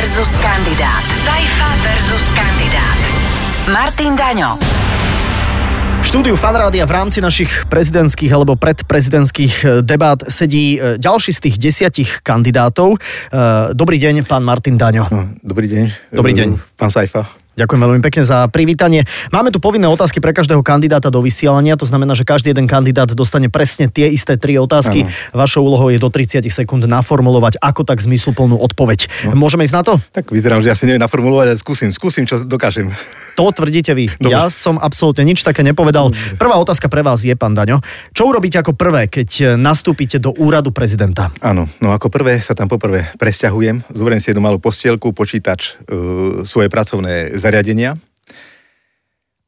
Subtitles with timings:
[0.00, 1.04] versus kandidát.
[1.28, 2.98] Saifa versus kandidát.
[3.68, 4.56] Martin Daňo.
[6.00, 11.40] V štúdiu Fanrádia v rámci našich prezidentských alebo predprezidentských e, debát sedí e, ďalší z
[11.44, 12.96] tých desiatich kandidátov.
[12.96, 12.98] E,
[13.76, 15.04] dobrý deň, pán Martin Daňo.
[15.44, 16.16] Dobrý deň.
[16.16, 16.80] Dobrý deň.
[16.80, 17.28] Pán Saifa.
[17.60, 19.04] Ďakujem veľmi pekne za privítanie.
[19.28, 23.12] Máme tu povinné otázky pre každého kandidáta do vysielania, to znamená, že každý jeden kandidát
[23.12, 25.04] dostane presne tie isté tri otázky.
[25.04, 25.44] Ano.
[25.44, 29.28] Vašou úlohou je do 30 sekúnd naformulovať ako tak zmysluplnú odpoveď.
[29.28, 29.36] No.
[29.36, 29.92] Môžeme ísť na to?
[30.16, 32.88] Tak vyzerám, že asi neviem naformulovať, ale skúsim, skúsim, čo dokážem.
[33.38, 34.10] To tvrdíte vy.
[34.16, 34.32] Dobre.
[34.32, 36.10] Ja som absolútne nič také nepovedal.
[36.36, 37.82] Prvá otázka pre vás je, pán Daňo.
[38.14, 41.30] Čo urobíte ako prvé, keď nastúpite do úradu prezidenta?
[41.40, 46.42] Áno, no ako prvé sa tam poprvé presťahujem, zoberiem si jednu malú postielku, počítač, uh,
[46.46, 47.96] svoje pracovné zariadenia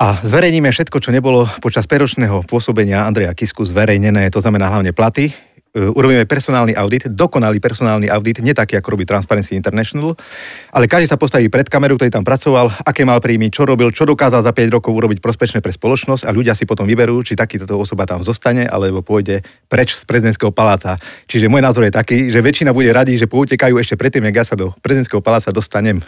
[0.02, 5.30] a zverejníme všetko, čo nebolo počas peročného pôsobenia Andreja Kisku zverejnené, to znamená hlavne platy,
[5.30, 10.12] E, urobíme personálny audit, dokonalý personálny audit, nie taký, ako robí Transparency International,
[10.68, 14.04] ale každý sa postaví pred kameru, ktorý tam pracoval, aké mal príjmy, čo robil, čo
[14.04, 17.64] dokázal za 5 rokov urobiť prospešné pre spoločnosť a ľudia si potom vyberú, či takýto
[17.80, 19.40] osoba tam zostane, alebo pôjde
[19.72, 21.00] preč z prezidentského paláca.
[21.24, 24.44] Čiže môj názor je taký, že väčšina bude radi, že poutekajú ešte predtým, jak ja
[24.44, 26.04] sa do prezidentského paláca dostanem.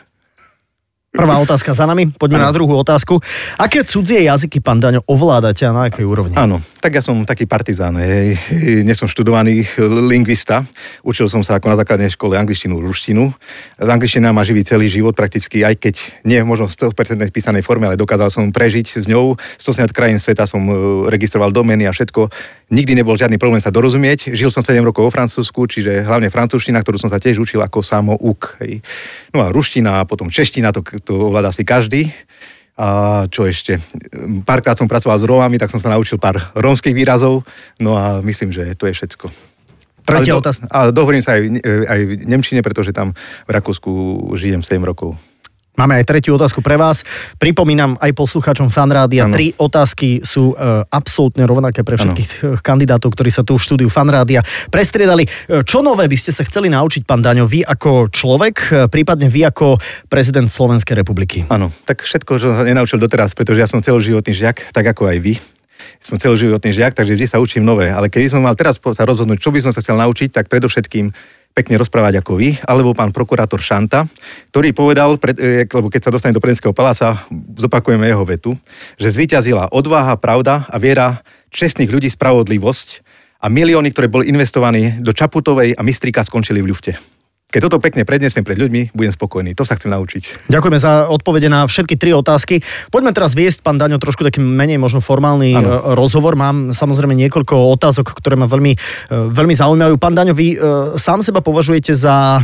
[1.14, 2.50] Prvá otázka za nami, poďme ano.
[2.50, 3.22] na druhú otázku.
[3.54, 6.34] Aké cudzie jazyky, pán Daňo, ovládate a na akej úrovni?
[6.34, 8.34] Áno, tak ja som taký partizán, hej.
[8.82, 9.62] nie som študovaný
[10.10, 10.66] lingvista,
[11.06, 13.30] učil som sa ako na základnej škole angličtinu, ruštinu.
[13.78, 15.94] Angličtina ma živí celý život prakticky, aj keď
[16.26, 19.38] nie možno v 100% písanej forme, ale dokázal som prežiť s ňou.
[19.62, 20.74] 180 krajín sveta som e,
[21.14, 22.26] registroval domény a všetko.
[22.74, 24.34] Nikdy nebol žiadny problém sa dorozumieť.
[24.34, 27.86] Žil som 7 rokov vo Francúzsku, čiže hlavne francúzština, ktorú som sa tiež učil ako
[27.86, 28.58] samouk.
[28.64, 28.82] Hej.
[29.30, 32.10] No a ruština a potom čeština, to to ovláda si každý.
[32.74, 33.78] A čo ešte?
[34.42, 37.46] Párkrát som pracoval s Rómami, tak som sa naučil pár rómskych výrazov,
[37.78, 39.30] no a myslím, že to je všetko.
[40.04, 40.68] Tretia otázka.
[40.68, 43.16] A dohovorím sa aj, aj v Nemčine, pretože tam
[43.46, 43.92] v Rakúsku
[44.36, 45.16] žijem 7 rokov.
[45.74, 47.02] Máme aj tretiu otázku pre vás.
[47.34, 49.34] Pripomínam aj poslucháčom Fanrádia, ano.
[49.34, 52.62] tri otázky sú e, absolútne rovnaké pre všetkých ano.
[52.62, 55.26] kandidátov, ktorí sa tu v štúdiu Fanrádia prestriedali.
[55.26, 59.26] E, čo nové by ste sa chceli naučiť, pán Daňo, vy ako človek, e, prípadne
[59.26, 61.42] vy ako prezident Slovenskej republiky?
[61.50, 65.10] Áno, tak všetko, čo som sa nenaučil doteraz, pretože ja som celoživotný žiak, tak ako
[65.10, 65.34] aj vy
[65.98, 67.90] som celoživotný žiak, takže vždy sa učím nové.
[67.90, 71.10] Ale keby som mal teraz sa rozhodnúť, čo by som sa chcel naučiť, tak predovšetkým
[71.54, 74.10] pekne rozprávať ako vy, alebo pán prokurátor Šanta,
[74.50, 77.14] ktorý povedal, e, lebo keď sa dostane do prezidentského paláca,
[77.54, 78.58] zopakujeme jeho vetu,
[78.98, 81.22] že zvíťazila odvaha, pravda a viera
[81.54, 83.06] čestných ľudí, spravodlivosť
[83.38, 87.13] a milióny, ktoré boli investovaní do Čaputovej a Mistrika, skončili v ľufte.
[87.54, 89.54] Keď toto pekne prednesem pred ľuďmi, budem spokojný.
[89.54, 90.50] To sa chcem naučiť.
[90.50, 92.58] Ďakujeme za odpovede na všetky tri otázky.
[92.90, 95.70] Poďme teraz viesť, pán Daňo, trošku taký menej možno formálny ano.
[95.70, 96.34] E, rozhovor.
[96.34, 98.78] Mám samozrejme niekoľko otázok, ktoré ma veľmi, e,
[99.30, 99.94] veľmi zaujímajú.
[100.02, 100.58] Pán Daňo, vy e,
[100.98, 102.42] sám seba považujete za...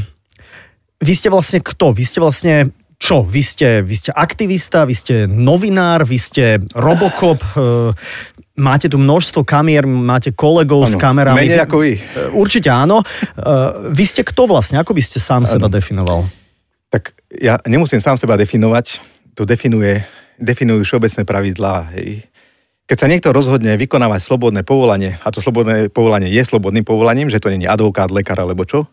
[1.02, 1.90] Vy ste vlastne kto?
[1.90, 2.54] Vy ste vlastne
[3.02, 3.26] čo?
[3.26, 7.42] Vy ste, vy ste aktivista, vy ste novinár, vy ste Robocop,
[8.60, 11.48] Máte tu množstvo kamier, máte kolegov ano, s kamerami.
[11.48, 11.96] Menej ako vy.
[12.36, 13.00] Určite áno.
[13.88, 14.76] Vy ste kto vlastne?
[14.76, 15.52] Ako by ste sám ano.
[15.56, 16.28] seba definoval?
[16.92, 19.00] Tak ja nemusím sám seba definovať.
[19.40, 20.04] To definuje,
[20.36, 21.96] definujú všeobecné pravidlá.
[21.96, 22.28] Hej.
[22.84, 27.40] Keď sa niekto rozhodne vykonávať slobodné povolanie, a to slobodné povolanie je slobodným povolaním, že
[27.40, 28.84] to nie je advokát, lekár alebo čo,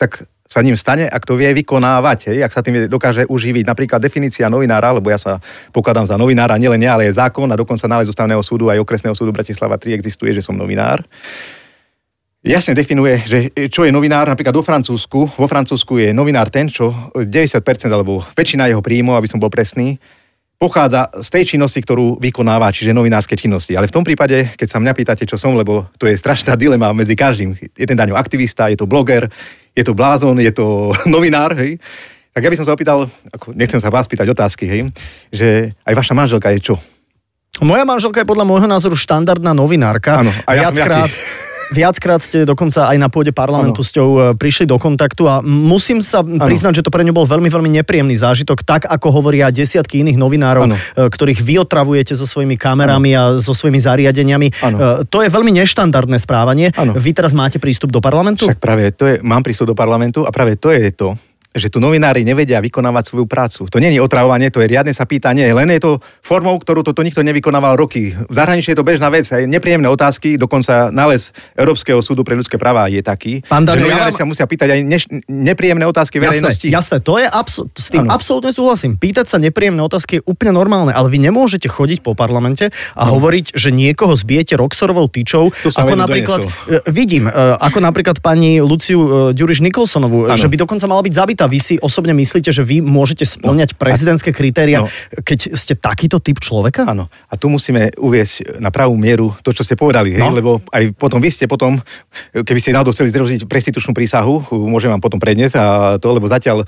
[0.00, 3.62] tak sa ním stane, ak to vie vykonávať, hej, ak sa tým dokáže uživiť.
[3.70, 5.38] Napríklad definícia novinára, lebo ja sa
[5.70, 9.14] pokladám za novinára, nielen ja, ale je zákon a dokonca nález ústavného súdu aj okresného
[9.14, 11.06] súdu Bratislava 3 existuje, že som novinár.
[12.42, 13.38] Jasne definuje, že
[13.70, 15.38] čo je novinár, napríklad vo Francúzsku.
[15.38, 20.00] Vo Francúzsku je novinár ten, čo 90% alebo väčšina jeho príjmov, aby som bol presný,
[20.56, 23.76] pochádza z tej činnosti, ktorú vykonáva, čiže novinárske činnosti.
[23.76, 26.90] Ale v tom prípade, keď sa mňa pýtate, čo som, lebo to je strašná dilema
[26.96, 27.56] medzi každým.
[27.76, 29.28] Je ten daňo aktivista, je to bloger,
[29.74, 31.78] je to blázon, je to novinár, hej.
[32.30, 34.80] Tak ja by som sa opýtal, ako nechcem sa vás pýtať otázky, hej,
[35.34, 36.74] že aj vaša manželka je čo?
[37.60, 40.22] Moja manželka je podľa môjho názoru štandardná novinárka.
[40.22, 41.10] Áno, a ja Viackrát...
[41.10, 43.86] som Viackrát ste dokonca aj na pôde parlamentu ano.
[43.86, 46.42] s ňou e, prišli do kontaktu a musím sa ano.
[46.42, 50.18] priznať, že to pre ňu bol veľmi, veľmi nepríjemný zážitok, tak ako hovoria desiatky iných
[50.18, 50.74] novinárov, ano.
[50.74, 53.38] E, ktorých vy otravujete so svojimi kamerami ano.
[53.38, 54.48] a so svojimi zariadeniami.
[54.66, 54.76] Ano.
[54.76, 56.74] E, to je veľmi neštandardné správanie.
[56.74, 56.98] Ano.
[56.98, 58.50] Vy teraz máte prístup do parlamentu?
[58.50, 61.14] Však práve to je, mám prístup do parlamentu a práve to je to,
[61.50, 63.66] že tu novinári nevedia vykonávať svoju prácu.
[63.66, 65.50] To nie je otravovanie, to je riadne sa pýta, nie.
[65.50, 65.92] Len je to
[66.22, 68.14] formou, ktorú toto nikto nevykonával roky.
[68.14, 72.54] V zahraničí je to bežná vec, aj nepríjemné otázky, dokonca nález Európskeho súdu pre ľudské
[72.54, 73.42] práva je taký.
[73.50, 76.70] Pán že novinári ja sa musia pýtať aj neš- nepríjemné otázky verejnosti.
[76.70, 78.14] Jasné, to je abso- s tým ano.
[78.14, 78.94] absolútne súhlasím.
[78.94, 83.18] Pýtať sa nepríjemné otázky je úplne normálne, ale vy nemôžete chodiť po parlamente a no.
[83.18, 86.86] hovoriť, že niekoho zbijete Roxorovou tyčou, ako napríklad, donesol.
[86.86, 90.38] E, vidím, e, ako napríklad pani Luciu e, Ďuriš Nikolsonovú, ano.
[90.38, 91.48] že by dokonca mala byť zabitá zabitá.
[91.48, 93.78] Vy si osobne myslíte, že vy môžete splňať no.
[93.80, 94.88] prezidentské kritéria, no.
[95.24, 96.84] keď ste takýto typ človeka?
[96.84, 97.08] Áno.
[97.08, 100.20] A tu musíme uviesť na pravú mieru to, čo ste povedali, hej?
[100.20, 100.36] No.
[100.36, 101.80] lebo aj potom vy ste potom,
[102.34, 105.64] keby ste náhodou chceli zdrožiť prestitučnú prísahu, môžem vám potom predniesť a
[105.96, 106.66] to, lebo zatiaľ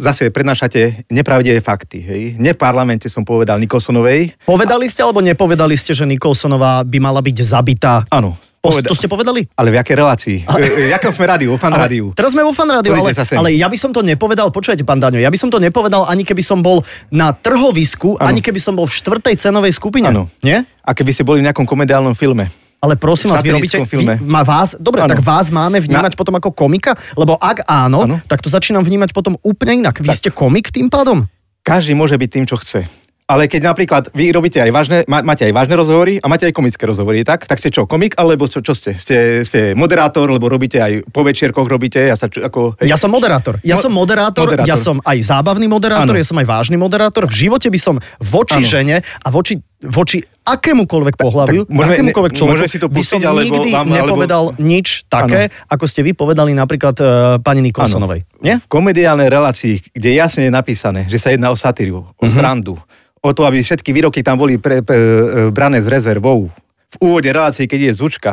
[0.00, 1.98] zase prednášate nepravdivé fakty.
[2.00, 2.22] Hej?
[2.40, 4.46] Ne v parlamente som povedal Nikolsonovej.
[4.48, 8.06] Povedali ste alebo nepovedali ste, že Nikolsonová by mala byť zabitá?
[8.08, 8.38] Áno.
[8.64, 9.44] Poveda- to ste povedali?
[9.60, 10.36] Ale v akej relácii?
[10.48, 11.52] V jakom sme rádiu?
[11.52, 12.16] Vo fan rádiu?
[12.16, 15.20] Teraz sme vo fan rádiu, ale, ale ja by som to nepovedal, počujete pán Daňo,
[15.20, 16.80] ja by som to nepovedal ani keby som bol
[17.12, 18.32] na trhovisku, ano.
[18.32, 20.08] ani keby som bol v štvrtej cenovej skupine.
[20.08, 20.32] Áno.
[20.40, 20.64] Nie?
[20.80, 22.48] A keby ste boli v nejakom komediálnom filme.
[22.84, 23.80] Ale prosím vás, vy robíte...
[23.88, 24.20] Filme.
[24.20, 25.08] Vy, má vás, dobre, ano.
[25.08, 26.18] tak vás máme vnímať Na...
[26.20, 26.92] potom ako komika?
[27.16, 28.16] Lebo ak áno, ano.
[28.28, 29.96] tak to začínam vnímať potom úplne inak.
[30.04, 30.18] Vy tak.
[30.20, 31.24] ste komik tým pádom?
[31.64, 32.84] Každý môže byť tým, čo chce.
[33.24, 36.84] Ale keď napríklad vy robíte aj vážne, máte aj vážne rozhovory a máte aj komické
[36.84, 37.48] rozhovory, tak?
[37.48, 39.00] Tak ste čo, komik, alebo čo, čo ste?
[39.00, 39.40] ste?
[39.48, 42.04] Ste moderátor, lebo robíte aj po večierkoch robíte?
[42.04, 43.64] Ja, sa, ako, ja som moderátor.
[43.64, 46.20] Ja Mo- som moderátor, moderátor, ja som aj zábavný moderátor, ano.
[46.20, 47.24] ja som aj vážny moderátor.
[47.24, 48.68] V živote by som voči ano.
[48.68, 53.44] žene a voči voči akémukoľvek pohľaviu, môžeme, akémukoľvek človeku, si to pustiť, by som alebo
[53.44, 54.64] nikdy vám, nepovedal alebo...
[54.64, 55.68] nič také, ano.
[55.68, 57.08] ako ste vy povedali napríklad uh,
[57.44, 58.24] pani Nikolsonovej.
[58.40, 58.64] Nie?
[58.64, 62.32] V komediálnej relácii, kde jasne je napísané, že sa jedná o satíriu, o uh-huh.
[62.32, 62.80] srandu,
[63.24, 66.52] o to, aby všetky výroky tam boli pre, pre, e, brané z rezervou.
[66.92, 68.32] V úvode relácie, keď je Zučka,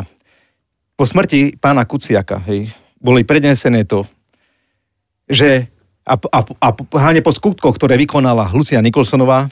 [1.00, 4.04] po smrti pána Kuciaka, hej, boli prednesené to,
[5.32, 5.72] že
[6.04, 9.48] a, a, a hlavne po skutkoch, ktoré vykonala Lucia Nikolsonová,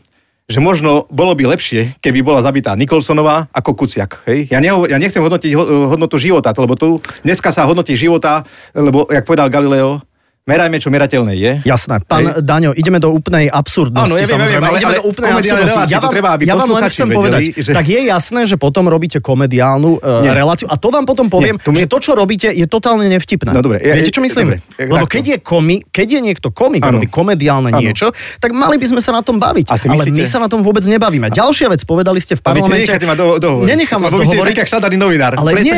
[0.50, 4.26] že možno bolo by lepšie, keby bola zabitá Nikolsonová ako Kuciak.
[4.26, 4.50] Hej?
[4.50, 5.54] Ja, neho, ja nechcem hodnotiť
[5.94, 8.42] hodnotu života, lebo tu dneska sa hodnotí života,
[8.74, 10.02] lebo, jak povedal Galileo,
[10.50, 11.52] merajme, čo merateľné je.
[11.62, 12.02] Jasné.
[12.10, 12.42] Pán Hej.
[12.42, 14.10] Daňo, ideme do úplnej absurdnosti.
[14.10, 15.94] Áno, ja viem, viem, ale, ideme ale do úplnej absurdnosti.
[15.94, 17.72] Ja vám, treba, aby ja vám len chcem vedeli, povedať, že...
[17.78, 21.66] tak je jasné, že potom robíte komediálnu uh, reláciu a to vám potom poviem, Nie,
[21.66, 21.86] to mi...
[21.86, 23.54] že to, čo robíte, je totálne nevtipné.
[23.54, 23.78] No dobre.
[23.86, 24.58] Ja, Viete, čo myslím?
[24.58, 27.80] Dobre, Lebo keď je, komi, keď je niekto komik a robí komediálne ano.
[27.86, 28.10] niečo,
[28.42, 29.70] tak mali by sme sa na tom baviť.
[29.70, 31.30] Asi ale my sa na tom vôbec nebavíme.
[31.30, 32.90] Ďalšia vec, povedali ste v parlamente...
[33.20, 33.68] Dohovoriť.
[33.70, 34.56] Nenechám vás dohovoriť.
[34.58, 35.38] Vy ste taký novinár.
[35.38, 35.76] Ale nie,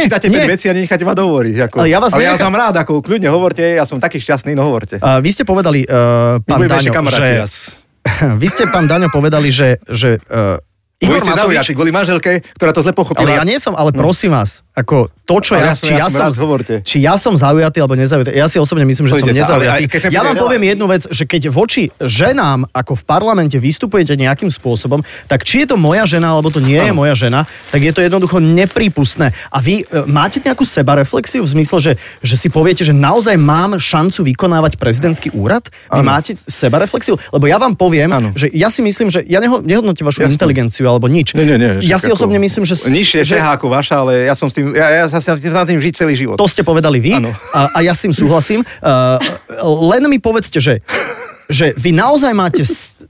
[0.47, 1.53] veci a nenecháte ma dohovoriť.
[1.75, 5.01] Ale ja vás ja vám rád, ako kľudne hovorte, ja som taký šťastný, no hovorte.
[5.01, 7.41] Vy ste povedali, uh, pán Daňo, že...
[8.41, 10.61] Vy ste, pán Daňo, povedali, že, že uh,
[11.01, 11.33] Igor Matovič...
[11.33, 13.25] zaujatí kvôli manželke, ktorá to zle pochopila.
[13.25, 14.05] Ale ja nie som, ale no.
[14.05, 17.79] prosím vás, ako to, čo ja, ja, či, ja, som, som či ja som zaujatý
[17.79, 19.83] alebo nezaujatý, ja si osobne myslím, že Pojďte som nezaujatý.
[19.87, 24.51] Sa, ja vám poviem jednu vec, že keď voči ženám ako v parlamente vystupujete nejakým
[24.51, 24.99] spôsobom,
[25.31, 28.03] tak či je to moja žena alebo to nie je moja žena, tak je to
[28.03, 29.31] jednoducho neprípustné.
[29.51, 33.79] A vy e, máte nejakú sebareflexiu v zmysle, že, že si poviete, že naozaj mám
[33.79, 35.67] šancu vykonávať prezidentský úrad?
[35.91, 36.11] Vy ano.
[36.11, 37.15] máte sebareflexiu?
[37.31, 38.35] Lebo ja vám poviem, ano.
[38.35, 40.35] že ja si myslím, že ja nehodnotím vašu Jasne.
[40.35, 41.39] inteligenciu alebo nič.
[41.39, 42.75] Nie, nie, nie, ja si osobne myslím, že...
[42.75, 43.39] Nižšie že...
[43.39, 46.37] ako vaša, ale ja som s tým, ja, ja sa s tým žiť celý život.
[46.37, 47.17] To ste povedali vy
[47.51, 48.61] a, a ja s tým súhlasím.
[48.81, 49.17] Uh,
[49.91, 50.85] len mi povedzte, že,
[51.49, 52.63] že vy naozaj máte,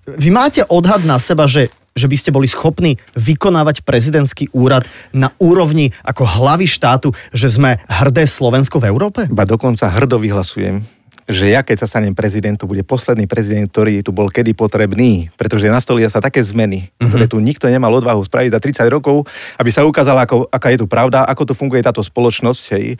[0.08, 5.36] vy máte odhad na seba, že že by ste boli schopní vykonávať prezidentský úrad na
[5.44, 9.28] úrovni ako hlavy štátu, že sme hrdé Slovensko v Európe?
[9.28, 10.88] Ba dokonca hrdo vyhlasujem,
[11.32, 15.32] že ja keď sa stanem prezident, to bude posledný prezident, ktorý tu bol kedy potrebný,
[15.40, 17.10] pretože nastolia sa také zmeny, mm-hmm.
[17.10, 19.26] ktoré tu nikto nemal odvahu spraviť za 30 rokov,
[19.58, 22.64] aby sa ukázala, ako, aká je tu pravda, ako tu funguje táto spoločnosť.
[22.78, 23.00] Hej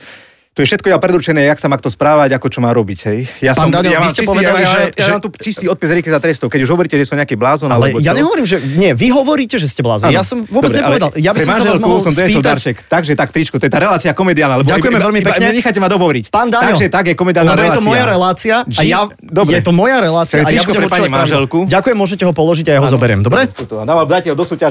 [0.52, 2.98] to je všetko ja predurčené, jak sa má kto správať, ako čo má robiť.
[3.08, 3.18] Hej.
[3.40, 5.64] Ja Pán som, Daňo, ja vy ste povedali, ja, že, ja, ja, mám tu čistý
[5.64, 7.72] odpis rieky za trestov, keď už hovoríte, že som nejaký blázon.
[7.72, 10.12] Ale alebo ja nehovorím, že nie, vy hovoríte, že ste blázon.
[10.12, 11.08] Ja som vôbec Dobre, nepovedal.
[11.16, 12.44] Ja by som sa vás mohol som spýtať.
[12.44, 14.60] Darček, takže tak tričko, to je tá relácia komediálna.
[14.60, 15.44] Lebo Ďakujeme veľmi pekne.
[15.56, 16.24] Necháte ma dohovoriť.
[16.28, 17.72] Pán Daňo, takže tak je komediálna relácia.
[17.72, 19.00] je to moja relácia a ja,
[19.32, 21.64] je to moja relácia a ja budem pani manželku.
[21.64, 23.24] Ďakujem, môžete ho položiť a ja ho zoberiem.
[23.24, 23.48] Dobre?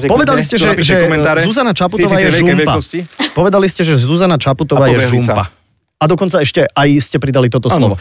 [0.05, 0.77] Povedali ste, že
[1.41, 2.77] Zuzana Čaputová je žumpa.
[3.33, 5.49] Povedali ste, že Zuzana Čaputová je žumpa.
[6.01, 7.77] A dokonca ešte aj ste pridali toto ano.
[7.77, 7.95] slovo.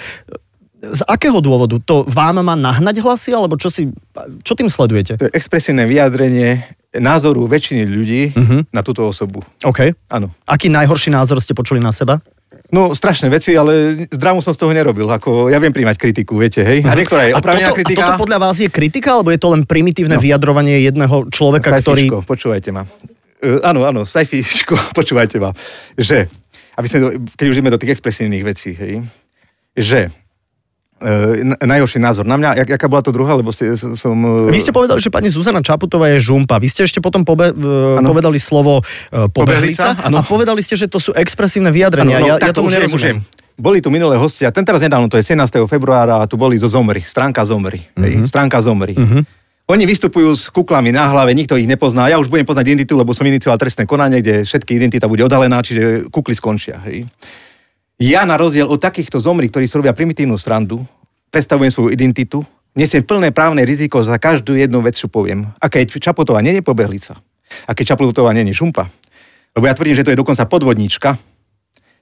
[0.80, 1.76] Z akého dôvodu?
[1.85, 3.92] To vám má nahnať hlasy, alebo čo, si,
[4.40, 5.21] čo tým sledujete?
[5.21, 6.64] To je expresívne vyjadrenie
[6.97, 8.61] názoru väčšiny ľudí uh-huh.
[8.73, 9.45] na túto osobu.
[9.62, 9.92] OK.
[10.09, 10.33] Áno.
[10.49, 12.19] Aký najhorší názor ste počuli na seba?
[12.71, 15.07] No, strašné veci, ale zdravú som z toho nerobil.
[15.07, 16.87] Ako, ja viem príjmať kritiku, viete, hej?
[16.87, 17.99] A niektorá je oprávnená kritika.
[18.02, 20.23] A toto podľa vás je kritika, alebo je to len primitívne no.
[20.23, 22.04] vyjadrovanie jedného človeka, Sajfiško, ktorý...
[22.26, 22.87] počúvajte ma.
[23.42, 25.50] Uh, áno, áno, Sajfiško, počúvajte ma.
[25.99, 26.30] Že
[26.81, 26.99] aby sme,
[27.37, 29.05] keď už ideme do tých expresívnych vecí, hej,
[29.77, 30.09] že
[30.99, 32.65] e, najhorší názor na mňa.
[32.65, 34.17] Jak, jaká bola to druhá, lebo ste, som...
[34.17, 36.57] E, Vy ste povedali, že pani Zuzana Čaputová je žumpa.
[36.57, 38.05] Vy ste ešte potom pobe, ano.
[38.09, 38.81] povedali slovo
[39.13, 42.19] e, pobehlica, pobehlica a povedali ste, že to sú expresívne vyjadrenia.
[42.19, 43.21] Ano, no, ja, ja tomu nerozumiem.
[43.61, 45.69] Boli tu minulé hostia, ten teraz nedávno, to je 17.
[45.69, 47.85] februára, a tu boli zo Zomry, stránka Zomry.
[47.93, 48.01] Uh-huh.
[48.09, 48.27] Hej, mhm.
[48.33, 48.97] stránka Zomry.
[48.97, 49.21] Uh-huh.
[49.71, 52.11] Oni vystupujú s kuklami na hlave, nikto ich nepozná.
[52.11, 55.62] Ja už budem poznať identitu, lebo som inicioval trestné konanie, kde všetky identita bude odalená,
[55.62, 56.83] čiže kukly skončia.
[56.91, 57.07] Hej.
[58.03, 60.83] Ja na rozdiel od takýchto zomri, ktorí si robia primitívnu strandu,
[61.31, 62.43] predstavujem svoju identitu,
[62.75, 65.47] nesiem plné právne riziko za každú jednu vec, čo poviem.
[65.62, 67.23] A keď Čaputová nie je pobehlica,
[67.62, 68.91] a keď Čaputová nie je šumpa,
[69.55, 71.15] lebo ja tvrdím, že to je dokonca podvodníčka,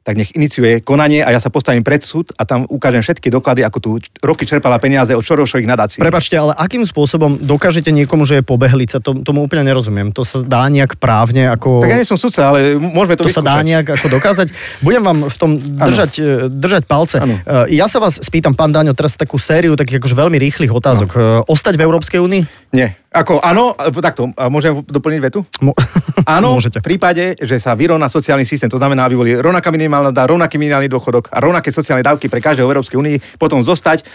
[0.09, 3.61] tak nech iniciuje konanie a ja sa postavím pred súd a tam ukážem všetky doklady,
[3.61, 3.91] ako tu
[4.25, 6.01] roky čerpala peniaze od Čorošových nadácií.
[6.01, 9.05] Prepačte, ale akým spôsobom dokážete niekomu, že je pobehlica?
[9.05, 10.09] To, tomu úplne nerozumiem.
[10.17, 11.85] To sa dá nejak právne ako...
[11.85, 14.49] Tak ja nie som sudca, ale môžeme to To sa dá nejak ako dokázať.
[14.81, 16.57] Budem vám v tom držať, ano.
[16.57, 17.21] držať palce.
[17.21, 17.37] Ano.
[17.45, 21.09] E, ja sa vás spýtam, pán Daňo, teraz takú sériu takých akože veľmi rýchlych otázok.
[21.21, 21.53] Ano.
[21.53, 22.73] Ostať v Európskej únii?
[22.73, 22.97] Nie.
[23.19, 25.43] Ako áno, takto, a môžem doplniť vetu?
[25.59, 25.75] Mo-
[26.39, 26.79] áno, Môžete.
[26.79, 30.55] v prípade, že sa vyrovná sociálny systém, to znamená, aby boli rovnaká minimálna dá, rovnaký
[30.55, 34.07] minimálny dôchodok a rovnaké sociálne dávky pre každého Európskej únii, potom zostať,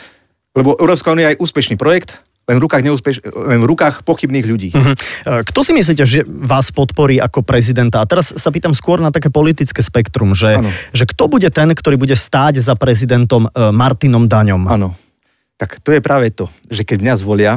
[0.55, 4.69] lebo Európska únia je úspešný projekt, len v rukách, neúspeš, len v rukách pochybných ľudí.
[4.75, 4.91] Uh-huh.
[5.47, 8.03] Kto si myslíte, že vás podporí ako prezidenta?
[8.03, 10.59] A teraz sa pýtam skôr na také politické spektrum, že,
[10.91, 14.67] že kto bude ten, ktorý bude stáť za prezidentom e, Martinom Daňom?
[14.67, 14.91] Áno.
[15.55, 17.51] Tak to je práve to, že keď mňa zvolia,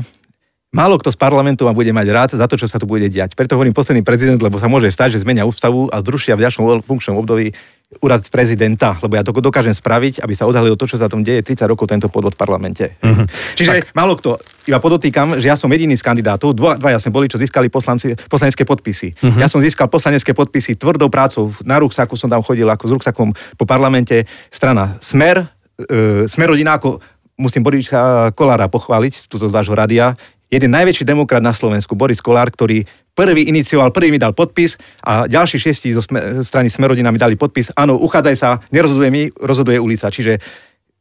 [0.77, 3.33] Málo kto z parlamentu ma bude mať rád za to, čo sa tu bude diať.
[3.33, 6.85] Preto hovorím posledný prezident, lebo sa môže stať, že zmenia ústavu a zrušia v ďalšom
[6.85, 7.57] funkčnom období
[8.03, 11.41] úrad prezidenta, lebo ja to dokážem spraviť, aby sa odhalilo to, čo sa tam deje
[11.41, 12.85] 30 rokov tento podvod v parlamente.
[12.99, 13.27] Mm-hmm.
[13.57, 13.95] Čiže tak.
[13.95, 17.39] málo kto, iba podotýkam, že ja som jediný z kandidátov, dva, dvaja sme boli, čo
[17.39, 19.15] získali poslanci, poslanecké podpisy.
[19.15, 19.41] Mm-hmm.
[19.41, 23.31] Ja som získal poslanecké podpisy tvrdou prácou, na ruksaku som tam chodil ako s ruksakom
[23.55, 25.47] po parlamente, strana Smer,
[25.79, 26.99] e, Smer rodina ako
[27.37, 30.17] musím Borička Kolára pochváliť, túto z vášho radia,
[30.51, 32.87] jeden najväčší demokrat na Slovensku, Boris Kolár, ktorý
[33.17, 37.35] prvý inicioval, prvý mi dal podpis a ďalší šiesti zo sme, strany Smerodina mi dali
[37.35, 37.73] podpis.
[37.73, 40.13] Áno, uchádzaj sa, nerozhoduje mi, rozhoduje ulica.
[40.13, 40.39] Čiže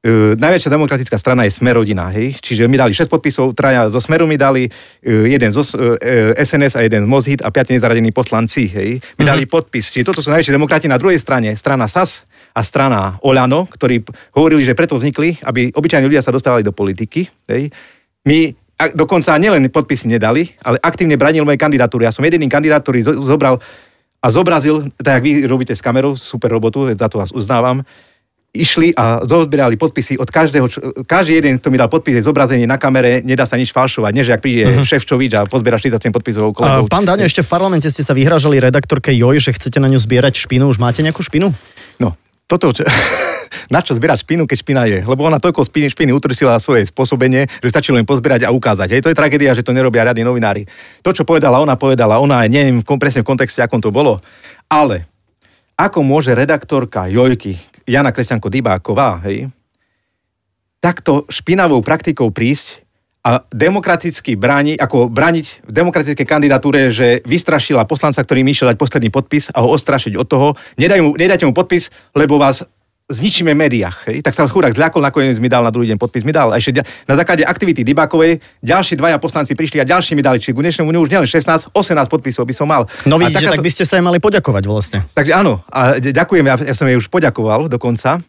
[0.05, 2.37] Uh, najväčšia demokratická strana je Smerodina, hej?
[2.37, 5.97] Čiže mi dali 6 podpisov, traja zo Smeru mi dali, uh, jeden zo uh,
[6.37, 9.01] SNS a jeden z Mozhit a 5 nezradení poslanci, hej?
[9.01, 9.33] Mi uh-huh.
[9.33, 9.97] dali podpis.
[9.97, 12.21] Čiže toto sú najväčšie demokrati na druhej strane, strana SAS
[12.53, 14.05] a strana Olano, ktorí
[14.37, 17.73] hovorili, že preto vznikli, aby obyčajní ľudia sa dostávali do politiky, hej?
[18.29, 22.07] My a dokonca nielen podpisy nedali, ale aktívne branil moje kandidatúry.
[22.07, 23.63] Ja som jediný kandidát, ktorý zobral
[24.19, 27.85] a zobrazil, tak jak vy robíte s kamerou, super robotu, za to vás uznávam,
[28.55, 30.65] išli a zozbierali podpisy od každého,
[31.05, 34.39] každý jeden, kto mi dal podpis, zobrazenie na kamere, nedá sa nič falšovať, než ak
[34.39, 34.87] príde uh-huh.
[34.87, 36.87] Ševčovič a pozbiera 47 podpisov kolegov.
[36.87, 40.39] Pán Daňo, ešte v parlamente ste sa vyhražali redaktorke Joj, že chcete na ňu zbierať
[40.39, 40.71] špinu.
[40.71, 41.51] Už máte nejakú špinu?
[41.99, 42.15] No,
[42.45, 42.71] toto,
[43.73, 45.01] na čo zbierať špinu, keď špina je.
[45.01, 48.93] Lebo ona toľko špiny, špiny utrasila svoje spôsobenie, že stačilo len pozbierať a ukázať.
[48.93, 50.69] Hej, to je tragédia, že to nerobia riadni novinári.
[51.01, 54.21] To, čo povedala ona, povedala ona, neviem presne v kontexte, akom to bolo.
[54.69, 55.09] Ale
[55.75, 59.49] ako môže redaktorka Jojky, Jana Kresťanko Dybáková, hej,
[60.79, 62.84] takto špinavou praktikou prísť
[63.25, 69.09] a demokraticky bráni, ako brániť v demokratickej kandidatúre, že vystrašila poslanca, ktorý išiel dať posledný
[69.09, 70.47] podpis a ho ostrašiť od toho.
[70.77, 72.61] Nedaj mu, nedajte mu podpis, lebo vás
[73.09, 74.09] zničíme médiách.
[74.09, 74.21] Hej?
[74.21, 76.53] Tak sa chudák zľakol, nakoniec mi dal na druhý deň podpis, mi dal.
[76.53, 80.37] A ešte na základe aktivity Dybákovej ďalší dvaja poslanci prišli a ďalší mi dali.
[80.37, 82.85] Čiže k dnešnému už nielen 16, 18 podpisov by som mal.
[83.09, 83.57] No vidíte, takáto...
[83.57, 84.99] tak by ste sa aj mali poďakovať vlastne.
[85.13, 88.21] Takže áno, a ďakujem, ja, ja som jej už poďakoval dokonca,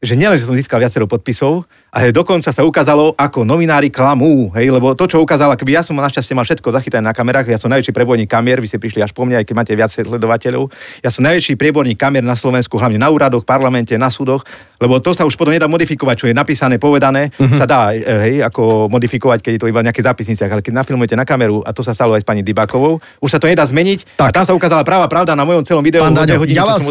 [0.00, 4.72] že nielen, že som získal viacero podpisov, a dokonca sa ukázalo, ako novinári klamú, hej,
[4.72, 7.68] lebo to, čo ukázalo, keby ja som našťastie mal všetko zachytané na kamerách, ja som
[7.68, 10.72] najväčší prebojník kamier, vy ste prišli až po mňa, aj keď máte viac sledovateľov.
[11.04, 14.40] Ja som najväčší prieborník kamier na Slovensku, hlavne na úradoch, parlamente, na súdoch,
[14.80, 17.60] lebo to sa už potom nedá modifikovať, čo je napísané, povedané, uh-huh.
[17.60, 21.12] sa dá, e, hej, ako modifikovať, keď je to iba nejaké zápisniciach, ale keď nafilmujete
[21.12, 24.16] na kameru, a to sa stalo aj s pani Dybakovou, už sa to nedá zmeniť.
[24.16, 24.26] Tak.
[24.26, 26.82] A tam sa ukázala práva pravda na mojom celom videu, Pán Daňo, hodiny, ja, vás,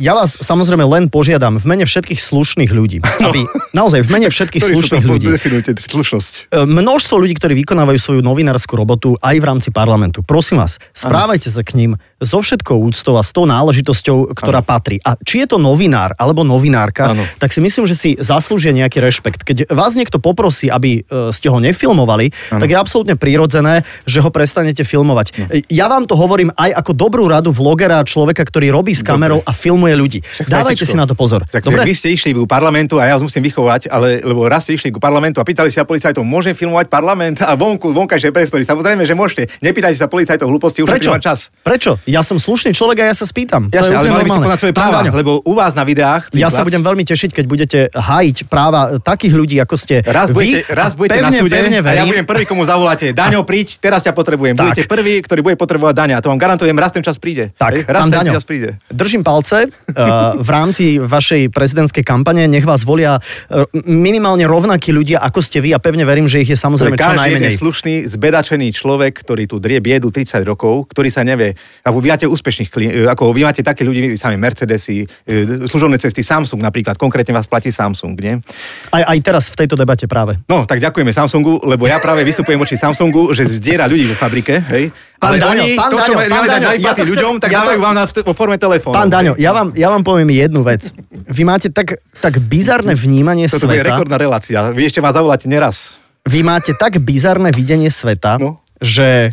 [0.00, 3.44] ja vás samozrejme len požiadam v mene všetkých slušných ľudí, aby
[3.78, 5.34] naozaj v mene všetkých slušných ľudí, ľudí.
[5.34, 6.54] Definujte slušnosť.
[6.54, 10.22] E, množstvo ľudí, ktorí vykonávajú svoju novinárskú robotu aj v rámci parlamentu.
[10.22, 11.56] Prosím vás, správajte ano.
[11.58, 11.90] sa k ním
[12.22, 14.68] so všetkou úctou a s tou náležitosťou, ktorá ano.
[14.68, 14.96] patrí.
[15.04, 17.24] A či je to novinár alebo novinárka, ano.
[17.36, 19.44] tak si myslím, že si zaslúžia nejaký rešpekt.
[19.44, 22.60] Keď vás niekto poprosí, aby e, ste ho nefilmovali, ano.
[22.62, 25.26] tak je absolútne prirodzené, že ho prestanete filmovať.
[25.36, 25.60] Ano.
[25.68, 29.50] Ja vám to hovorím aj ako dobrú radu vlogera, človeka, ktorý robí s kamerou Dobre.
[29.50, 30.18] a filmuje ľudí.
[30.24, 31.44] Však Dávajte si na to pozor.
[31.50, 31.84] Tak Dobre?
[31.84, 34.94] Vy ste išli ku parlamentu a ja vás musím vychovať, ale lebo raz ste išli
[34.94, 38.62] ku parlamentu parlamentu a pýtali sa policajtov, môžem filmovať parlament a vonku, vonkajšie priestory.
[38.62, 39.42] Samozrejme, že môžete.
[39.58, 41.18] Nepýtajte sa policajtov hlúposti, už Prečo?
[41.18, 41.50] čas.
[41.64, 41.98] Prečo?
[42.06, 43.66] Ja som slušný človek a ja sa spýtam.
[43.66, 46.30] Jasne, ale mali by ste svoje práva, lebo u vás na videách...
[46.38, 50.62] Ja sa budem veľmi tešiť, keď budete hájiť práva takých ľudí, ako ste raz budete,
[50.62, 50.70] vy.
[50.70, 53.10] Raz budete pevne, na súde pevne a ja budem prvý, komu zavoláte.
[53.10, 54.54] Daňo, príď, teraz ťa potrebujem.
[54.54, 54.62] Tak.
[54.70, 56.16] Budete prvý, ktorý bude potrebovať daňa.
[56.22, 57.50] To vám garantujem, raz ten čas príde.
[57.58, 58.78] Tak, raz ten Daňo, čas príde.
[58.86, 62.46] Držím palce uh, v rámci vašej prezidentskej kampane.
[62.46, 66.54] Nech vás volia uh, minimálne rovnakí ľudia, ako ste vy a pevne verím, že ich
[66.54, 67.58] je samozrejme čo najmenej.
[67.58, 71.58] Každý slušný, zbedačený človek, ktorý tu drie biedu 30 rokov, ktorý sa nevie.
[71.82, 75.04] A vy máte úspešných klientov, ako vy máte také ľudí, vy sami Mercedesy,
[75.66, 78.34] služobné cesty, Samsung napríklad, konkrétne vás platí Samsung, nie?
[78.88, 80.38] Aj, aj teraz v tejto debate práve.
[80.44, 84.62] No, tak ďakujeme Samsungu, lebo ja práve vystupujem voči Samsungu, že zdiera ľudí vo fabrike,
[84.68, 84.90] hej?
[85.16, 87.48] Pán Ale Daňo, oni, pán to, čo Daňo, pán Daňo, ja to ľuďom, chcem- tak
[87.48, 88.94] ja dávajú vám na, vo forme telefónu.
[88.94, 90.92] Pán Daňo, ja vám, ja vám poviem jednu vec.
[91.10, 93.96] Vy máte tak, tak bizarné vnímanie Toto sveta.
[93.96, 94.68] rekordná relácia.
[94.68, 95.96] Vy ešte ma zavoláte neraz.
[96.22, 98.60] Vy máte tak bizarné videnie sveta, No.
[98.76, 99.32] že,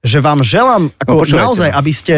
[0.00, 1.76] že vám želám ako No, naozaj, no.
[1.76, 2.16] aby ste,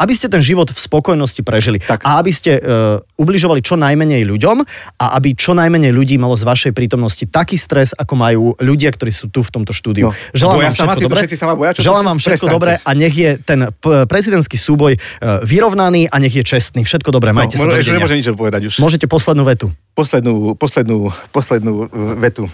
[0.00, 1.76] aby ste ten život v spokojnosti prežili.
[1.76, 2.00] Tak.
[2.00, 4.64] A aby ste uh, ubližovali čo najmenej ľuďom
[4.96, 9.12] a aby čo najmenej ľudí malo z vašej prítomnosti taký stres, ako majú ľudia, ktorí
[9.12, 10.08] sú tu v tomto štúdiu.
[10.08, 10.16] No.
[10.32, 11.20] Želám Boja vám všetko títo dobré.
[11.28, 12.56] všetci sa ma boja, čo Želám vám všetko prestaňte.
[12.56, 13.60] dobré a nech je ten
[14.08, 16.88] prezidentský súboj uh, vyrovnaný a nech je čestný.
[16.88, 18.74] Všetko dobré, majte no, sa možno, nemôžem nič povedať už.
[18.80, 19.68] Môžete poslednú vetu.
[19.92, 22.48] Poslednú, poslednú, poslednú uh, vetu.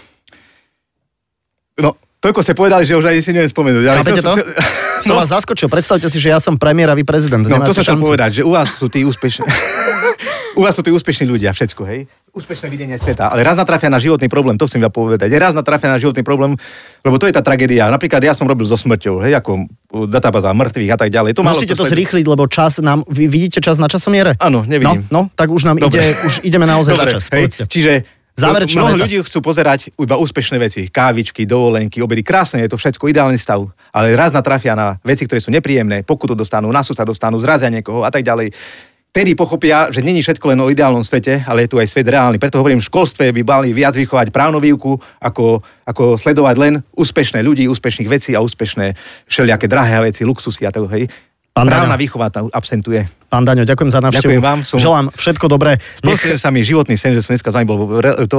[1.78, 1.94] No,
[2.26, 3.84] toľko ste povedali, že už aj si neviem spomenúť.
[3.86, 4.34] ale chcel- to?
[4.34, 4.50] chcel-
[5.06, 5.70] Som vás zaskočil.
[5.70, 7.46] Predstavte si, že ja som premiér a vy prezident.
[7.46, 9.46] No, to sa chcem povedať, že u vás sú tí úspešní...
[10.58, 12.08] u vás sú tí úspešní ľudia, všetko, hej?
[12.36, 13.32] Úspešné videnie sveta.
[13.32, 15.32] Ale raz natrafia na životný problém, to chcem vám povedať.
[15.36, 16.52] Raz natrafia na životný problém,
[17.00, 17.88] lebo to je tá tragédia.
[17.88, 19.68] Napríklad ja som robil so smrťou, hej, ako
[20.08, 21.32] databáza mŕtvych a tak ďalej.
[21.36, 23.08] To Musíte to sled- zrýchliť, lebo čas nám...
[23.08, 24.36] Vy vidíte čas na časomiere?
[24.36, 25.04] Áno, nevidím.
[25.08, 26.12] No, no tak už nám Dobre.
[26.12, 27.24] ide, už ideme naozaj Dobre, za čas.
[27.32, 27.64] hej, Povedzte.
[27.72, 27.92] čiže
[28.36, 30.92] Záverečná mnoho ľudí chcú pozerať iba úspešné veci.
[30.92, 32.20] Kávičky, dovolenky, obedy.
[32.20, 33.64] Krásne je to všetko, ideálny stav.
[33.88, 38.04] Ale raz natrafia na veci, ktoré sú nepríjemné, pokutu dostanú, na sa dostanú, zrazia niekoho
[38.04, 38.52] a tak ďalej.
[39.16, 42.36] Tedy pochopia, že není všetko len o ideálnom svete, ale je tu aj svet reálny.
[42.36, 47.40] Preto hovorím, v školstve by mali viac vychovať právnu výuku, ako, ako sledovať len úspešné
[47.40, 48.92] ľudí, úspešných vecí a úspešné
[49.24, 51.08] všelijaké drahé veci, luxusy a tak, hej.
[51.56, 52.04] Pán Právna Daňo.
[52.04, 53.08] výchova tam absentuje.
[53.32, 54.28] Pán Daňo, ďakujem za návštevu.
[54.28, 55.80] Ďakujem vám, som- Želám všetko dobré.
[56.04, 57.96] Nech, sa mi životný sen, že som dneska s vami bol.
[58.28, 58.36] To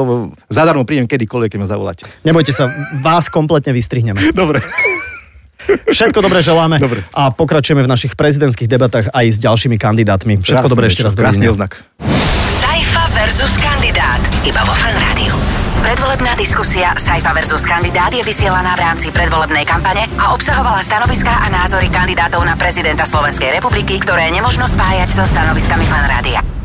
[0.47, 2.05] zadarmo prídem kedykoľvek, keď ma zavoláte.
[2.21, 2.69] nebojte sa,
[3.01, 4.21] vás kompletne vystrihneme.
[4.37, 4.61] Dobre.
[5.67, 7.03] Všetko dobré želáme Dobre.
[7.11, 10.39] a pokračujeme v našich prezidentských debatách aj s ďalšími kandidátmi.
[10.39, 11.11] Všetko dobré ešte raz.
[11.11, 11.81] Krásny oznak.
[12.47, 14.21] Saifa versus kandidát.
[14.45, 15.26] Iba vo Fan Rádiu.
[15.87, 21.47] Predvolebná diskusia Saifa versus kandidát je vysielaná v rámci predvolebnej kampane a obsahovala stanoviská a
[21.47, 26.56] názory kandidátov na prezidenta Slovenskej republiky, ktoré nemožno spájať so stanoviskami Fan Rádia.